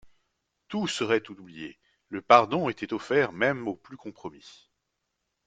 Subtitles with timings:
[0.67, 1.77] Tout serait oublié,
[2.09, 4.67] le pardon était offert même aux plus compromis.